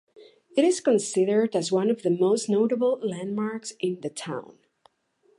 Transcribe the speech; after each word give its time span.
It 0.57 0.65
is 0.65 0.79
considered 0.81 1.55
as 1.55 1.71
one 1.71 1.91
of 1.91 2.01
the 2.01 2.09
most 2.09 2.49
notable 2.49 2.97
landmarks 3.03 3.73
in 3.79 4.01
the 4.01 4.09
town. 4.09 4.57